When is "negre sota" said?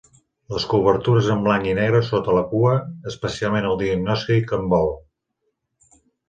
1.79-2.37